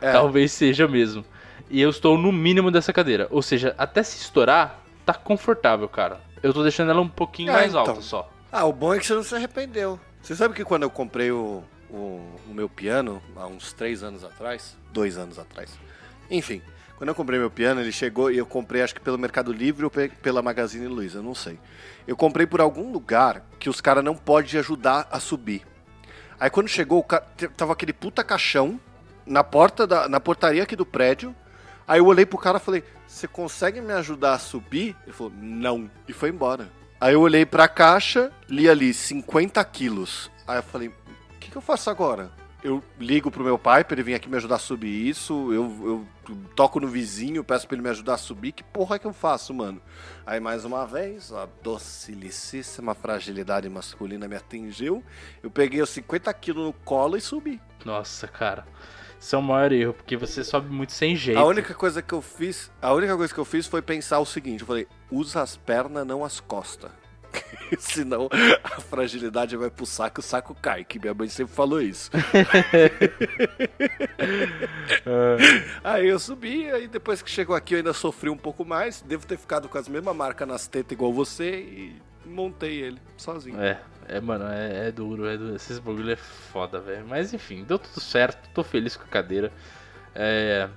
[0.01, 0.11] É.
[0.13, 1.25] Talvez seja mesmo.
[1.69, 3.27] E eu estou no mínimo dessa cadeira.
[3.29, 6.21] Ou seja, até se estourar, tá confortável, cara.
[6.41, 7.81] Eu tô deixando ela um pouquinho é, mais então.
[7.81, 8.31] alta só.
[8.51, 9.99] Ah, o bom é que você não se arrependeu.
[10.21, 14.23] Você sabe que quando eu comprei o, o, o meu piano, há uns três anos
[14.23, 15.77] atrás, dois anos atrás,
[16.29, 16.61] enfim,
[16.97, 19.85] quando eu comprei meu piano, ele chegou e eu comprei, acho que pelo Mercado Livre
[19.85, 21.57] ou pela Magazine Luiza, não sei.
[22.05, 25.65] Eu comprei por algum lugar que os caras não podem ajudar a subir.
[26.37, 27.05] Aí quando chegou,
[27.55, 28.77] tava aquele puta caixão
[29.25, 31.33] na porta da, na portaria aqui do prédio.
[31.87, 35.31] Aí eu olhei pro cara e falei: "Você consegue me ajudar a subir?" Ele falou:
[35.35, 36.69] "Não." E foi embora.
[36.99, 40.29] Aí eu olhei pra caixa, li ali 50 quilos.
[40.45, 42.29] Aí eu falei: "O que, que eu faço agora?"
[42.63, 46.05] Eu ligo pro meu pai pra ele vir aqui me ajudar a subir isso, eu,
[46.27, 49.07] eu toco no vizinho, peço pra ele me ajudar a subir, que porra é que
[49.07, 49.81] eu faço, mano?
[50.25, 55.03] Aí mais uma vez, a docilicíssima fragilidade masculina me atingiu,
[55.41, 57.61] eu peguei os 50 quilos no colo e subi.
[57.85, 58.65] Nossa, cara,
[59.19, 61.39] isso é o maior erro, porque você sobe muito sem jeito.
[61.39, 64.25] A única coisa que eu fiz, a única coisa que eu fiz foi pensar o
[64.25, 66.91] seguinte, eu falei, usa as pernas, não as costas.
[67.79, 68.29] Senão
[68.63, 72.09] a fragilidade vai pro saco e o saco cai, que minha mãe sempre falou isso.
[75.83, 79.01] aí eu subi, aí depois que chegou aqui eu ainda sofri um pouco mais.
[79.01, 83.59] Devo ter ficado com as mesmas marcas nas tetas igual você e montei ele sozinho.
[83.59, 85.55] É, é mano, é, é duro, é duro.
[85.55, 87.05] Esses bagulho é foda, velho.
[87.07, 89.51] Mas enfim, deu tudo certo, tô feliz com a cadeira.
[90.15, 90.69] É.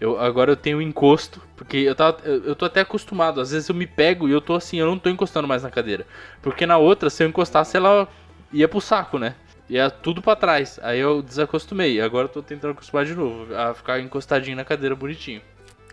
[0.00, 3.40] Eu, agora eu tenho encosto, porque eu, tava, eu, eu tô até acostumado.
[3.40, 5.70] Às vezes eu me pego e eu tô assim, eu não tô encostando mais na
[5.70, 6.06] cadeira.
[6.40, 8.08] Porque na outra, se eu encostasse, ela
[8.52, 9.34] ia pro saco, né?
[9.68, 10.78] Ia tudo para trás.
[10.82, 12.00] Aí eu desacostumei.
[12.00, 15.42] Agora eu tô tentando acostumar de novo, a ficar encostadinho na cadeira bonitinho.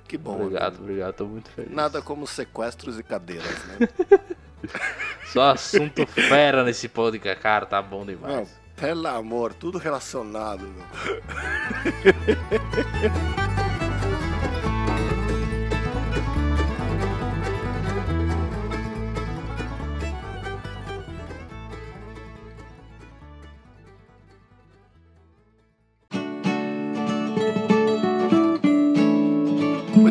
[0.08, 0.36] Que bom.
[0.36, 0.84] Obrigado, amigo.
[0.84, 1.74] obrigado, tô muito feliz.
[1.74, 3.90] Nada como sequestros e cadeiras, né?
[5.26, 8.34] Só assunto fera nesse podcast, cara, tá bom demais.
[8.34, 10.86] Não, pelo amor, tudo relacionado, meu.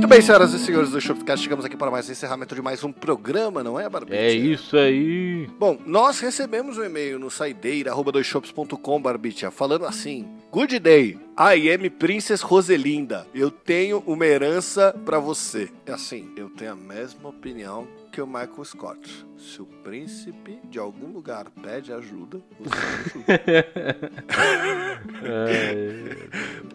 [0.09, 3.63] bem, senhoras e senhores do Shopcast, chegamos aqui para mais encerramento de mais um programa,
[3.63, 4.17] não é, Barbite?
[4.17, 5.49] É isso aí.
[5.59, 12.43] Bom, nós recebemos um e-mail no saideira.com, Barbicha, falando assim: Good day, I am Princess
[12.43, 13.27] Roselinda.
[13.35, 15.71] Eu tenho uma herança para você.
[15.87, 19.27] É assim, eu tenho a mesma opinião que o Michael Scott.
[19.39, 22.77] Se o príncipe de algum lugar pede ajuda, você
[23.07, 23.25] ajuda.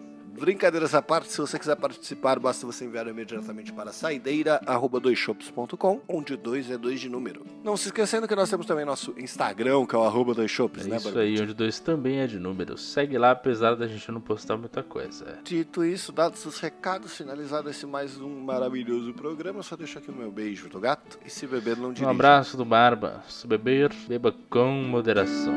[0.40, 6.70] Brincadeiras à parte, se você quiser participar, basta você enviar imediatamente para saideira.doisshops.com, onde dois
[6.70, 7.44] é dois de número.
[7.62, 10.88] Não se esquecendo que nós temos também nosso Instagram, que é o arroba doisshops, é
[10.88, 12.78] né, Isso aí, onde dois também é de número.
[12.78, 15.40] Segue lá, apesar da gente não postar muita coisa.
[15.44, 20.14] Dito isso, dados os recados, finalizado esse mais um maravilhoso programa, só deixo aqui o
[20.14, 22.06] meu beijo do gato, e se beber não dirige.
[22.06, 23.22] Um abraço do Barba.
[23.28, 25.52] Se beber, beba com moderação.